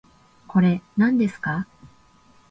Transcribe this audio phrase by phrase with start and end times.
[0.47, 1.67] これ、なんですか